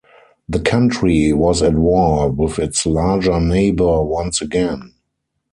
[0.49, 4.95] The country was at war with its larger neighbor once again.